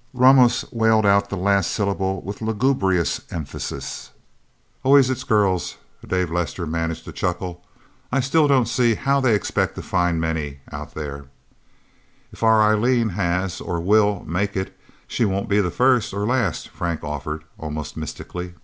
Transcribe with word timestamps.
"_Ramos 0.14 0.64
wailed 0.72 1.04
out 1.04 1.28
the 1.28 1.36
last 1.36 1.70
syllable 1.72 2.22
with 2.22 2.40
lugubrious 2.40 3.20
emphasis. 3.30 4.12
"Always 4.82 5.10
it's 5.10 5.24
girls," 5.24 5.76
Dave 6.06 6.30
Lester 6.30 6.66
managed 6.66 7.04
to 7.04 7.12
chuckle. 7.12 7.62
"I 8.10 8.20
still 8.20 8.48
don't 8.48 8.64
see 8.64 8.94
how 8.94 9.20
they 9.20 9.34
expect 9.34 9.74
to 9.74 9.82
find 9.82 10.18
many, 10.18 10.60
Out 10.72 10.94
There." 10.94 11.26
"If 12.32 12.42
our 12.42 12.62
Eileen 12.62 13.10
has 13.10 13.60
or 13.60 13.78
will 13.78 14.24
make 14.24 14.56
it, 14.56 14.74
she 15.06 15.26
won't 15.26 15.50
be 15.50 15.60
the 15.60 15.70
first 15.70 16.14
or 16.14 16.26
last," 16.26 16.70
Frank 16.70 17.04
offered, 17.04 17.44
almost 17.58 17.94
mystically. 17.94 18.54